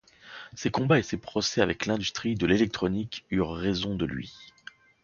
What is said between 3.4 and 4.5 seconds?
raison de lui.